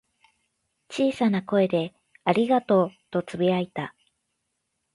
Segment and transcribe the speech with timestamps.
[0.89, 1.93] 小さな声で
[2.25, 3.93] 「ありがとう」とつぶやいた。